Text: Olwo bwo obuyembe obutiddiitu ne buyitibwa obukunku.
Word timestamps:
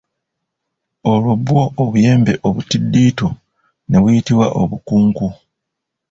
Olwo 1.11 1.33
bwo 1.45 1.61
obuyembe 1.81 2.33
obutiddiitu 2.47 3.27
ne 3.87 3.97
buyitibwa 4.01 4.47
obukunku. 4.61 5.27